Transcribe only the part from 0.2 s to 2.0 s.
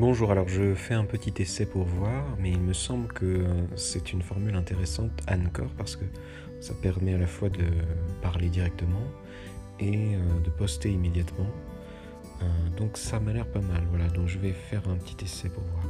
alors je fais un petit essai pour